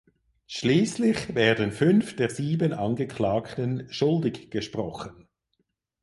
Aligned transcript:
Schließlich 0.47 1.35
werden 1.35 1.71
fünf 1.71 2.15
der 2.15 2.31
sieben 2.31 2.73
Angeklagten 2.73 3.87
schuldig 3.93 4.49
gesprochen. 4.49 5.27